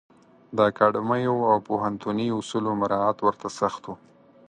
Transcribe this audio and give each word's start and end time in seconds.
د 0.55 0.57
اکاډمیو 0.69 1.35
او 1.49 1.55
پوهنتوني 1.67 2.27
اصولو 2.39 2.69
مرعات 2.81 3.17
ورته 3.21 3.47
سخت 3.59 3.81
و. 3.87 3.91